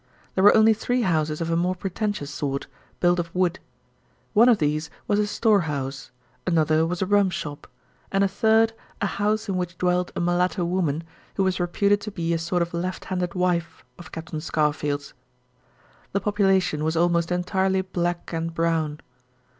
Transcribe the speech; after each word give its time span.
There 0.33 0.43
were 0.43 0.55
only 0.57 0.73
three 0.73 1.03
houses 1.03 1.41
of 1.41 1.51
a 1.51 1.55
more 1.55 1.75
pretentious 1.75 2.31
sort, 2.33 2.65
built 2.99 3.19
of 3.19 3.29
wood. 3.35 3.59
One 4.33 4.49
of 4.49 4.57
these 4.57 4.89
was 5.07 5.19
a 5.19 5.27
storehouse, 5.27 6.09
another 6.47 6.87
was 6.87 7.03
a 7.03 7.05
rum 7.05 7.29
shop, 7.29 7.67
and 8.11 8.23
a 8.23 8.27
third 8.27 8.73
a 8.99 9.05
house 9.05 9.47
in 9.47 9.57
which 9.57 9.77
dwelt 9.77 10.11
a 10.15 10.19
mulatto 10.19 10.65
woman, 10.65 11.03
who 11.35 11.43
was 11.43 11.59
reputed 11.59 12.01
to 12.01 12.09
be 12.09 12.33
a 12.33 12.39
sort 12.39 12.63
of 12.63 12.73
left 12.73 13.05
handed 13.05 13.35
wife 13.35 13.85
of 13.99 14.11
Captain 14.11 14.41
Scarfield's. 14.41 15.13
The 16.13 16.19
population 16.19 16.83
was 16.83 16.97
almost 16.97 17.31
entirely 17.31 17.83
black 17.83 18.33
and 18.33 18.51
brown. 18.51 19.01